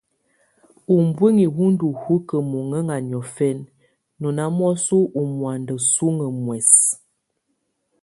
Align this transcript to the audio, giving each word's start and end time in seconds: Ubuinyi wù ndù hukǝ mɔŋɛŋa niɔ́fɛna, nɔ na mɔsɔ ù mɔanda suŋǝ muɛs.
Ubuinyi 0.95 1.45
wù 1.55 1.65
ndù 1.73 1.87
hukǝ 2.01 2.37
mɔŋɛŋa 2.51 2.95
niɔ́fɛna, 3.09 3.67
nɔ 4.19 4.27
na 4.37 4.43
mɔsɔ 4.57 4.97
ù 5.19 5.21
mɔanda 5.37 5.75
suŋǝ 5.91 6.27
muɛs. 6.43 6.69